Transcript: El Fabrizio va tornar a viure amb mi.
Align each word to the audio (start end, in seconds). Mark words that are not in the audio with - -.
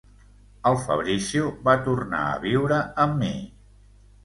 El 0.69 0.77
Fabrizio 0.85 1.51
va 1.69 1.77
tornar 1.89 2.23
a 2.31 2.41
viure 2.47 2.83
amb 3.07 3.23
mi. 3.23 3.33